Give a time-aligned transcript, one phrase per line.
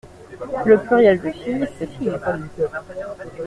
[0.65, 2.17] Le pluriel de fille c’est filles.